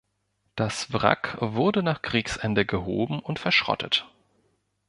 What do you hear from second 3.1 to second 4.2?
und verschrottet.